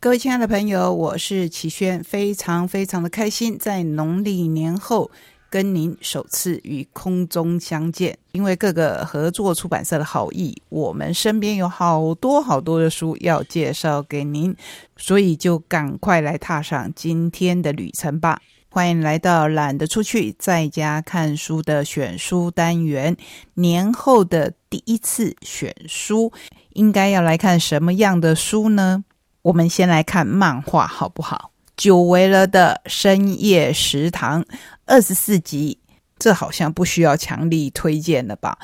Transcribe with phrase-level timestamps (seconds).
[0.00, 5.10] 各位亲爱的朋友，我是齐轩，非常非常的开心，在农历年后
[5.50, 8.16] 跟您首次与空中相见。
[8.30, 14.54] 因为各个合作出版社的好意，我们身边有好多好多的书要介绍给您，
[14.96, 18.40] 所以就赶快来踏上今天的旅程吧。
[18.70, 23.16] 欢迎来到懒得出去，在家看书的选书单元。
[23.54, 26.32] 年后的第一次选书，
[26.74, 29.02] 应该要来看什么样的书呢？
[29.48, 31.52] 我们先来看漫画好不好？
[31.74, 34.44] 久违了的深夜食堂
[34.84, 35.78] 二十四集，
[36.18, 38.58] 这好像不需要强力推荐了吧？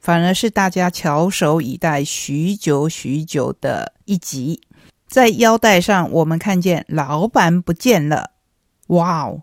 [0.00, 4.60] 反而是大家翘首以待许久许久的一集。
[5.06, 8.32] 在腰带上，我们看见老板不见了。
[8.88, 9.42] 哇哦，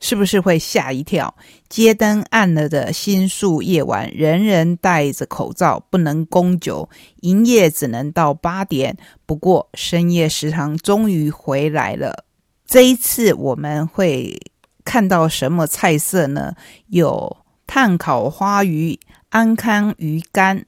[0.00, 1.34] 是不是会吓一跳？
[1.68, 6.88] 街灯暗了的新宿夜晚，人人戴着口罩，不能供酒，
[7.22, 8.96] 营业只能到八点。
[9.26, 12.24] 不过深夜食堂终于回来了。
[12.66, 14.40] 这一次我们会
[14.84, 16.54] 看到什么菜色呢？
[16.86, 18.98] 有炭烤花鱼、
[19.30, 20.64] 安康鱼干、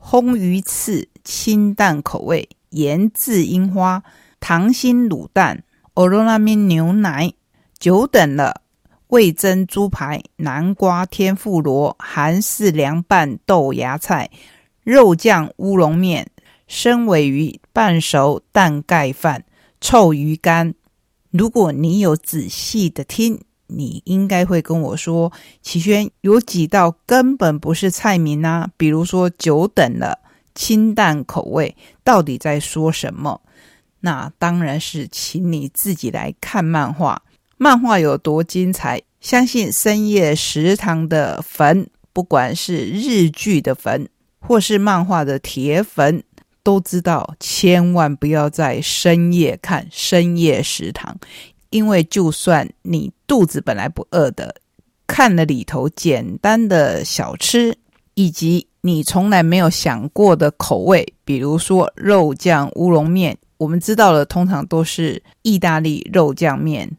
[0.00, 4.02] 烘鱼翅、清淡口味、盐渍樱花、
[4.40, 7.34] 糖心卤蛋、欧罗拉面牛奶。
[7.78, 8.60] 久等了，
[9.10, 14.30] 味增猪排、南瓜天妇罗、韩式凉拌豆芽菜、
[14.82, 16.30] 肉酱乌龙面、
[16.66, 19.44] 生尾鱼半熟蛋盖饭、
[19.80, 20.74] 臭鱼干。
[21.30, 30.18] 如果你有仔细的听，你应该会跟我说，齐轩有几道根本不是菜名啊，比如说久等了、
[30.54, 33.40] 清淡口味，到底在说什么？
[34.00, 37.22] 那当然是请你自己来看漫画。
[37.62, 39.02] 漫画有多精彩？
[39.20, 44.08] 相信深夜食堂的粉，不管是日剧的粉，
[44.38, 46.24] 或是漫画的铁粉，
[46.62, 51.14] 都知道千万不要在深夜看深夜食堂，
[51.68, 54.54] 因为就算你肚子本来不饿的，
[55.06, 57.76] 看了里头简单的小吃，
[58.14, 66.90] 以及你从来没有想过的口味，比如说肉酱乌龙面，我们知道了，通常都是意大利肉酱面。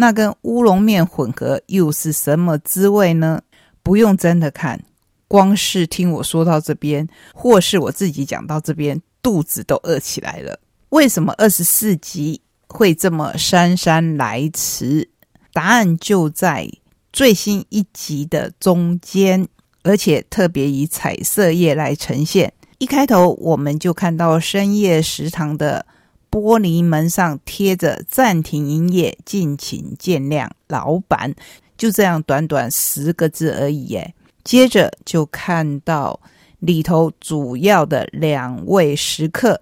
[0.00, 3.42] 那跟乌龙面混合又是什么滋味呢？
[3.82, 4.80] 不用真的看，
[5.26, 10.60] 光是听我说到这边，或是我自己讲到这边，肚子都饿起来了。
[10.90, 15.08] 为什么二十四集会这么姗姗来迟？
[15.52, 16.70] 答案就在
[17.12, 19.48] 最新一集的中间，
[19.82, 22.52] 而且特别以彩色页来呈现。
[22.78, 25.84] 一开头我们就看到深夜食堂的。
[26.30, 31.34] 玻璃门上贴着“暂停营业，敬请见谅”，老板
[31.76, 33.86] 就这样短短十个字而已。
[33.86, 34.14] 耶。
[34.44, 36.18] 接着就看到
[36.60, 39.60] 里头主要的两位食客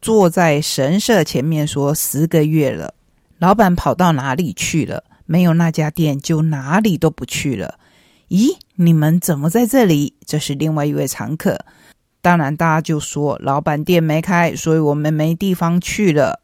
[0.00, 2.94] 坐在神社前面说：“十个月了，
[3.38, 5.04] 老板跑到哪里去了？
[5.26, 7.78] 没有那家店，就哪里都不去了。”
[8.30, 10.14] 咦，你们怎么在这里？
[10.24, 11.58] 这是另外一位常客。
[12.22, 16.40] 当然，大家就说老板店没开，所以我们没地方去了。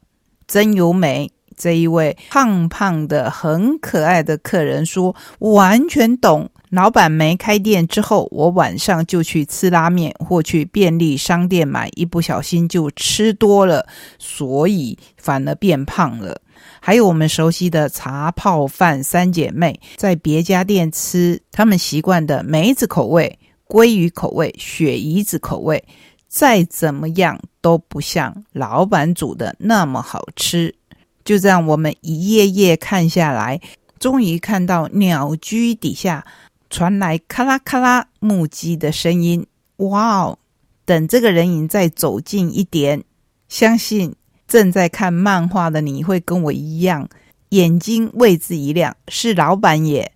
[0.49, 13.87] 真由美这一位胖胖的、很可爱的客人说：“完全懂，老板没开店之后，我晚上就去吃拉面或去便利商店买，一不小心就吃多了，
[14.19, 16.43] 所以反而变胖了。”
[16.81, 23.38] 还有我们熟悉的茶泡饭三姐妹，在别家店吃他们习惯的梅子口味。
[23.69, 25.85] 鲑鱼口味、雪姨子口味，
[26.27, 30.75] 再怎么样都不像老板煮的那么好吃。
[31.23, 33.61] 就这样，我们一页页看下来，
[33.99, 36.25] 终于看到鸟居底下
[36.71, 39.47] 传来咔啦咔啦木屐的声音。
[39.77, 40.39] 哇哦！
[40.87, 43.05] 等这个人影再走近一点，
[43.49, 44.15] 相信
[44.47, 47.07] 正在看漫画的你会跟我一样，
[47.51, 48.97] 眼睛为之一亮。
[49.09, 50.13] 是老板耶！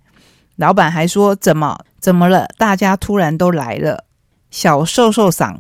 [0.57, 2.49] 老板还说：“怎么？”怎么了？
[2.59, 4.05] 大家突然都来了。
[4.51, 5.57] 小瘦瘦嗓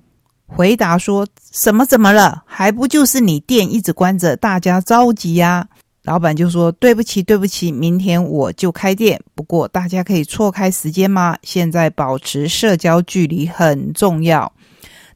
[0.47, 2.42] 回答说：“什么怎么了？
[2.47, 5.66] 还不就是你店一直关着，大家着急呀。”
[6.03, 9.21] 老板就说：“对不起，对不起，明天我就开店。
[9.36, 11.36] 不过大家可以错开时间吗？
[11.45, 14.53] 现在保持社交距离很重要。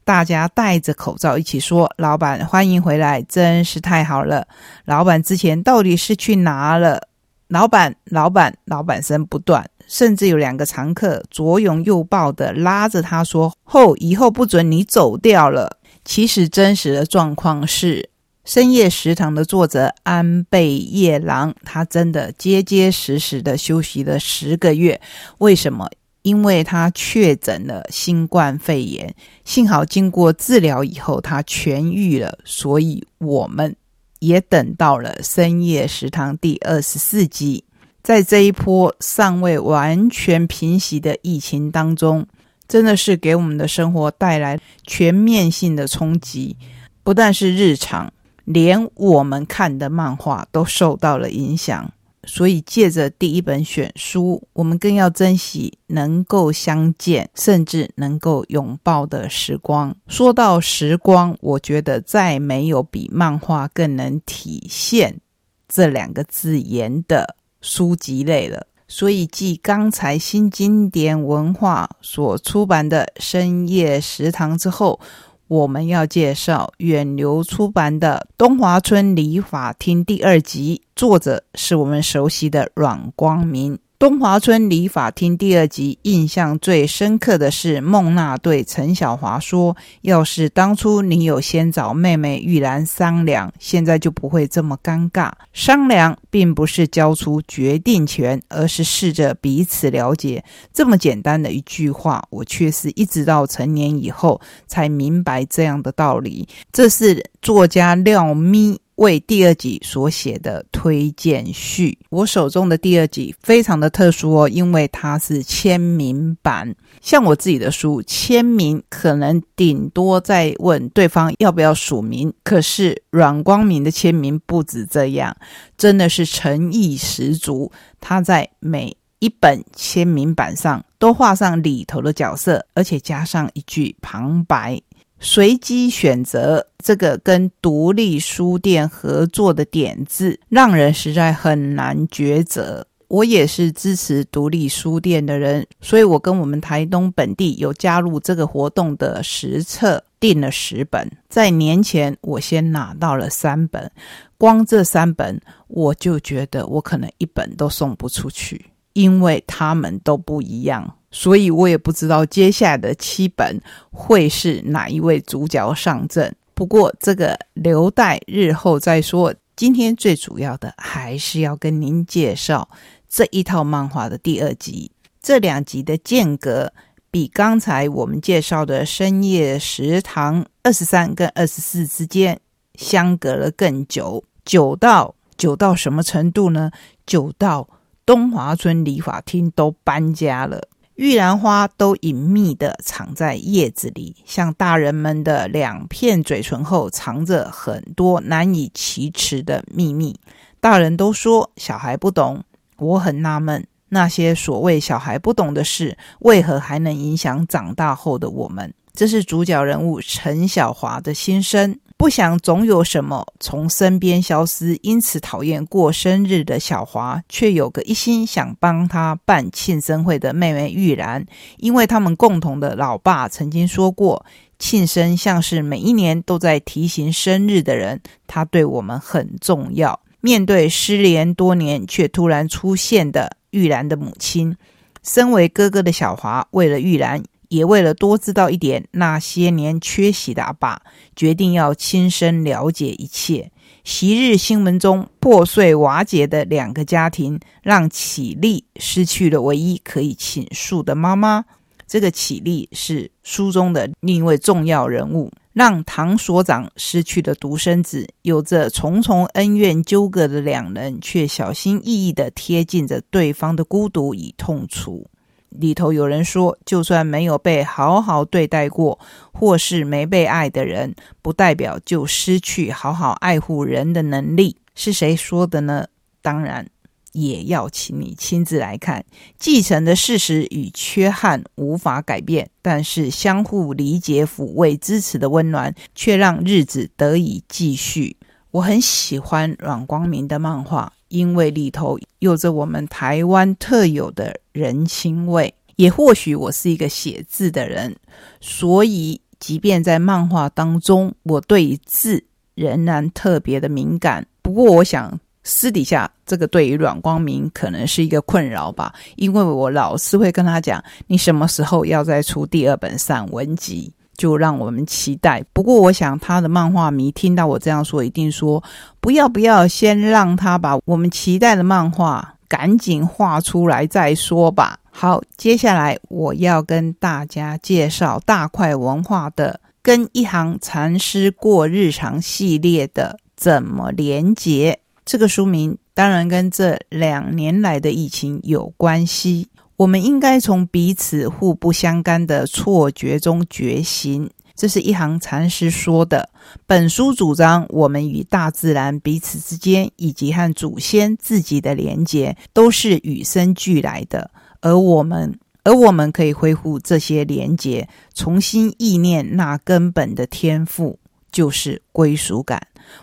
[0.05, 4.47] 大家戴着口罩一起说：‘老板欢迎回来，真是太好了。’
[4.85, 7.06] 老板之前到底是去哪了？
[7.47, 18.09] 老板，老板，老板声不断。”甚至有两个常客左拥右抱的拉着他说：“后以后不准你走掉了。”其实真实的状况是，
[18.43, 24.99] 深夜食堂的作者安倍夜郎，他真的结结实实的休息了十个月。
[25.37, 25.89] 为什么？
[26.23, 29.15] 因为他确诊了新冠肺炎，
[29.45, 33.73] 幸好经过治疗以后他痊愈了，所以我们
[34.19, 37.63] 也等到了深夜食堂第二十四集。
[38.01, 42.25] 在这一波尚未完全平息的疫情当中，
[42.67, 46.55] 真的是给我们的生活带来全面性的冲击。
[47.03, 48.11] 不但是日常，
[48.45, 51.91] 连我们看的漫画都受到了影响。
[52.29, 59.95] 所以，借着第一本选书，我们更要珍惜能够相见，甚至能够拥抱的时光。
[60.07, 65.21] 说到时光，我觉得再没有比漫画更能体现
[65.69, 68.67] 这两个字眼的书籍类了。
[68.89, 74.99] 所以，继刚才新经典文化所出版的《深夜食堂》之后。
[75.47, 83.79] 我们要介绍远流出版的《东华村礼法厅》第二集，作者是我们熟悉的阮光明。
[83.99, 95.31] 东华村理发厅第二集，印象最深刻的是孟娜对陈小华说：“要是当初你有先找妹妹玉兰商量，现在就不会这么尴尬。
[95.51, 100.45] 商量并不是交出决定权，而是试着彼此了解。
[100.71, 108.79] 这么简单的一句话，我却是一直到成年以后才明白这样的道理。”这是作家廖咪。
[108.97, 116.75] 为第二集所写的推荐序，我手中的第二集非常的特殊哦，因为它是签名版。
[116.99, 125.35] 像我自己的书签名，可能顶多在问对方要不要署名，可是阮光明的签名不止这样，
[125.77, 127.71] 真的是诚意十足。
[128.01, 134.81] 他在每一本签名版上都画上里头的角色，而且加上一句旁白。
[135.19, 142.85] 随机选择这个跟独立书店合作的点子，让人实在很难抉择。
[143.07, 151.09] 我也是支持独立书店的人，所以我跟我们台东本地有加入这个活动的实测订了十本。
[151.29, 153.89] 在年前，我先拿到了三本，
[154.37, 160.96] 光这三本我就觉得我可能一本都送不出去，因为他们都不一样。
[161.11, 163.59] 所以我也不知道接下来的七本
[163.91, 166.35] 会是哪一位主角上阵。
[166.53, 169.33] 不过这个留待日后再说。
[169.55, 172.69] 今天最主要的还是要跟您介绍
[173.09, 174.91] 这一套漫画的第二集。
[175.19, 176.71] 这两集的间隔
[177.09, 182.39] 比刚才我们介绍的《深夜食堂》二十三跟二十四之间
[182.75, 186.69] 相隔了更久，久到久到什么程度呢？
[187.07, 187.67] 久到
[188.05, 190.67] 东华村理发厅都搬家了。
[190.97, 200.19] 玉兰花都隐秘的藏在叶子里，像大人们的两片嘴唇后藏着很多难以启齿的秘密。
[200.59, 202.43] 大人都说小孩不懂，
[202.77, 208.73] 我很纳闷，那些所谓小孩不懂的事，为何还能影响长大后的我们？
[208.91, 211.79] 这是主角人物陈小华的心声。
[211.97, 221.25] 不想总有什么从身边消失，因此讨厌过生日的小华，却有个一心想帮他办庆生会的妹妹玉兰。
[221.57, 224.23] 因为他们共同的老爸曾经说过，
[224.59, 229.99] 庆生像是每一年都在提醒生日的人，他对我们很重要。
[230.21, 234.55] 面对失联多年却突然出现的玉兰的母亲，
[235.01, 237.23] 身为哥哥的小华，为了玉兰。
[237.49, 240.81] 也为了多知道一点那些年缺席的阿爸，
[241.15, 243.51] 决定要亲身了解一切。
[243.83, 251.45] 昔日新闻中破碎瓦解的两个家庭，让启立失去了唯一可以倾诉的妈妈。
[251.87, 258.05] 这个启立是书中的另一位重要人物，让唐所长失去了独生子。
[258.23, 265.07] 有着重重恩怨纠葛的两人，却小心翼翼地贴近着对方的孤独与痛楚。
[265.49, 268.99] 里头有人说，就算没有被好好对待过，
[269.31, 274.57] 或是没被爱的人，不代表就失去好好爱护人的能力。
[274.75, 275.87] 是谁说的呢？
[276.21, 276.67] 当然，
[277.13, 279.03] 也要请你亲自来看。
[279.39, 288.17] 继承的事实与缺憾无法改变，但是相互理解、抚慰、支持的温暖，却让日子得以继续。
[288.51, 290.93] 我很喜欢阮光明的漫画。
[291.09, 297.95] 因为里头有着我们台湾特有的人情味，也或许我是一个写字的人，
[298.41, 302.23] 所以即便在漫画当中，我对字
[302.55, 304.25] 仍然特别的敏感。
[304.41, 315.41] 不过，我想私底下这个对于阮光明可能是一个困扰吧，因为我老是会跟他讲：“你什么时候要再出第二本散文集？”就让我们期待。
[315.53, 318.61] 不过，我想他的漫画迷听到我这样说，一定说
[318.99, 324.79] 不要不要，先让他把我们期待的漫画赶紧画出来再说吧。
[324.89, 334.79] 好，接下来我要跟大家介绍大块文化的《跟一行禅师过日常》系列的怎么连结？
[335.05, 339.47] 这个书名当然跟这两年来的疫情有关系。
[339.77, 344.29] 我们应该从彼此互不相干的错觉中觉醒。
[344.55, 346.27] 这是一行禅师说的。
[346.65, 354.31] 本书主张，我们与大自然彼此之间，以及和祖先自己的连结，都是与生俱来的。
[354.61, 360.97] 而我们，而我们可以恢复这些连结，重新意念那根本的天赋，
[361.37, 362.59] 就是归属感。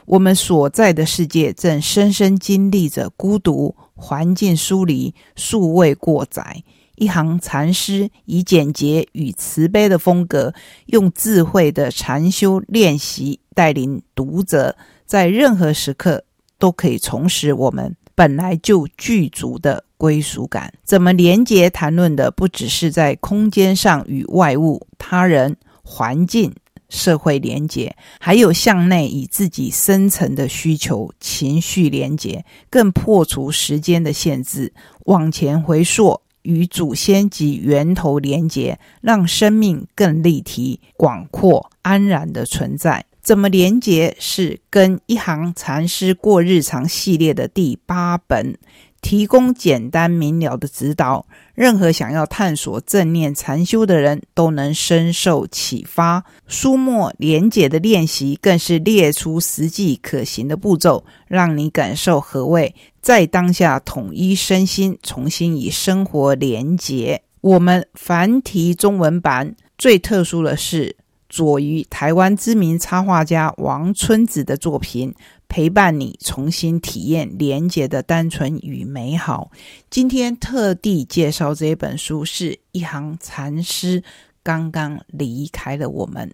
[0.06, 6.64] 我们所在的世界正深深经历着孤独、环境疏离、数位过载。
[6.96, 10.52] 一行禅师以简洁与慈悲的风格，
[10.86, 14.76] 用智慧的禅修练习，带领读者
[15.06, 16.24] 在任何时刻
[16.58, 20.72] 都可以重拾我们本来就具足的归属感。
[20.82, 21.70] 怎么连接？
[21.70, 26.52] 谈论的不只是在空间上与外物、他人、环境。
[26.94, 34.72] 社会连结，还有向内以自己深层的需求、情绪连结，更破除时间的限制，
[35.06, 43.04] 往前回溯，与祖先及源头连结，让生命更立体、广阔、安然的存在。
[43.20, 44.14] 怎么连结？
[44.20, 48.56] 是跟一行禅师过日常系列的第八本。
[49.04, 56.24] 提供简单明了的指导，任何想要探索正念禅修的人都能深受启发。
[56.46, 67.20] 书末连结的练习更是列出实际可行的步骤，让你感受何谓在当下统一身心，重新与生活连结。
[67.42, 70.96] 我们繁体中文版最特殊的是，
[71.28, 75.14] 左于台湾知名插画家王春子的作品。
[75.54, 79.52] 陪伴你重新体验连结的单纯与美好。
[79.88, 84.02] 今天特地介绍这本书，是一行禅师
[84.42, 86.28] 刚刚离开了我们。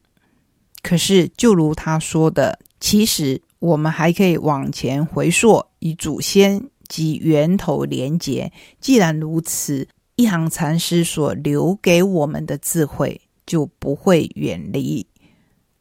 [0.83, 8.51] 可是，就如他说的，其实我们还可以往前回溯，与祖先及源头连结。
[8.81, 9.87] 既然如此，
[10.17, 15.07] 一行禅师所留给我们的智慧就不会远离。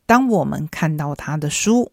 [0.06, 1.90] 当我们看到他的书。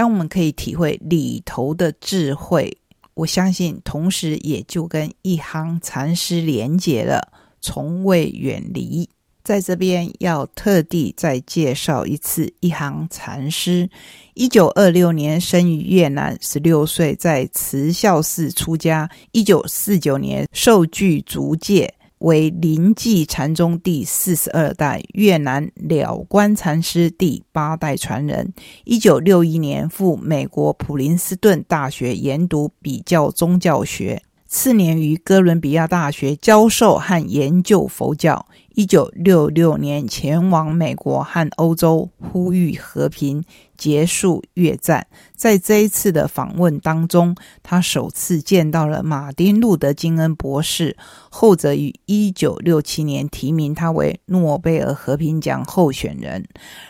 [0.00, 2.74] 当我们可以体会里头的智慧，
[3.12, 7.30] 我相信，同时也就跟一行禅师连结了，
[7.60, 9.06] 从未远离。
[9.44, 13.90] 在这边要特地再介绍一次一行禅师。
[14.32, 19.06] 一九二六年生于越南，十六岁在慈孝寺出家。
[19.32, 21.92] 一九四九年受具足戒。
[22.20, 28.52] 为临济禅宗第四十二代越南了观禅师第八代传人。
[28.84, 38.46] 一九六一年赴美国普林斯顿大学研读比较宗教学，次年于哥伦比亚大学教授和研究佛教。
[38.74, 43.42] 一九六六年前往美国和欧洲，呼吁和平。
[43.80, 50.94] 结束越战，在这一次的访问当中，他首次见到了马丁·路德·金恩博士，
[51.30, 56.44] 后者于一九六七年提名他为诺贝尔和平奖候选人。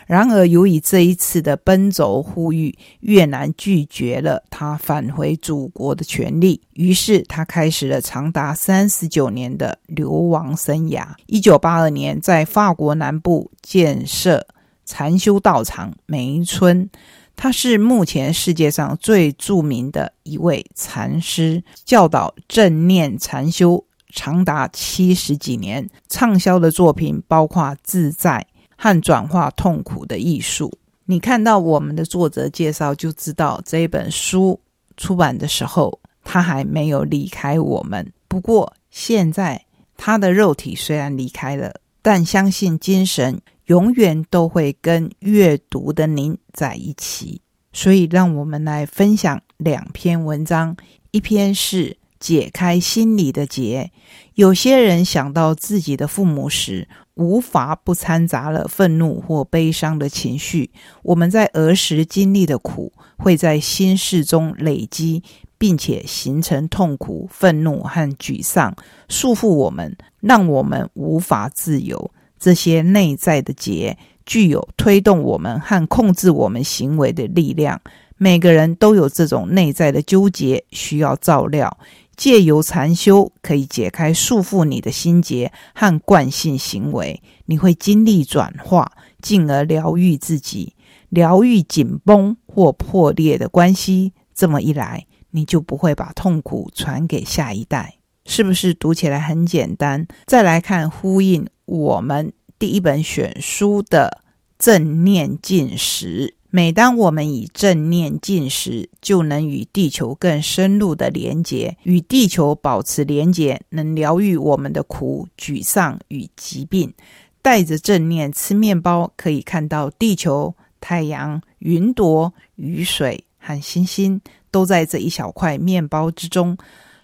[0.09, 11.07] 然而，由于这一次的奔走呼吁，越南拒绝了他返回祖国的权利，于是他开始了长达三十九年的流亡生涯。
[11.27, 14.45] 一九八二年，在法国南部建设。
[14.91, 16.91] 禅修道场梅村，
[17.37, 28.45] 他是目前世界上最著名的一位禅师，教导正念禅修长达七十几年，畅销的作品包括自在
[28.77, 30.77] 和转化痛苦的艺术。
[31.05, 34.59] 你看到我们的作者介绍，就知道这本书
[34.97, 38.13] 出版的时候，他还没有离开我们。
[38.27, 39.65] 不过现在
[39.97, 43.41] 他的肉体虽然离开了，但相信精神。
[43.71, 47.41] 永远都会跟阅读的您在一起，
[47.73, 50.77] 所以让我们来分享两篇文章。
[51.13, 53.93] 一篇是解开心里的结。
[54.35, 60.73] 有些人想到自己的父母时，无法不掺杂了愤怒或悲伤的情绪。
[61.05, 65.23] 我们在儿时经历的苦，会在心事中累积，
[65.57, 68.75] 并且形成痛苦、愤怒和沮丧，
[69.09, 72.11] 束缚我们，让我们无法自由。
[72.41, 77.81] 这些内在的结具有推动我们和控制我们行为的力量。
[78.17, 81.79] 每个人都有这种内在的纠结，需要照料。
[82.17, 87.23] 借由禅修，可以解开束缚你的心结和惯性行为。
[87.47, 88.93] 你会经历转化，
[89.23, 90.75] 进而疗愈自己，
[91.09, 94.13] 疗愈紧绷或破裂的关系。
[94.35, 98.00] 这么一来，你就不会把痛苦传给下一代。
[98.31, 100.07] 是不是读起来很简单？
[100.25, 101.45] 再来看呼应。
[101.65, 104.23] 我们第一本选书的
[104.57, 116.95] 正念进食，每当我们以正念进食，就能与地球更深入的连结，与地球保持连结，能疗愈我们的苦、沮丧与疾病。
[117.43, 124.21] 带着正念吃面包，可以看到地球、太阳、云朵、雨水和星星
[124.53, 126.57] 都在这一小块面包之中。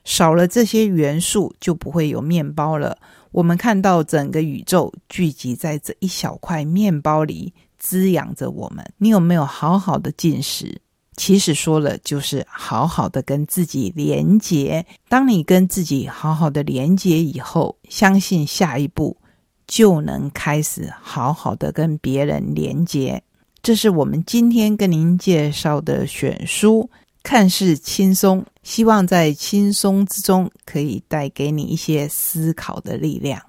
[0.07, 2.97] 少了这些元素，就不会有面包了。
[3.33, 7.53] 我们看到整个宇宙聚集在这一小块面包里。
[7.79, 8.85] 滋养着我们。
[8.97, 10.81] 你有没有好好的进食？
[11.17, 14.85] 其实说了，就是好好的跟自己连接。
[15.09, 19.17] 当你跟自己好好的连接以后，相信下一步
[19.69, 23.23] 就能开始好好的跟别人连接。
[23.63, 26.91] 这是我们今天跟您介绍的选书，
[27.27, 33.43] 看似轻松，希望在轻松之中可以带给你一些思考的力量。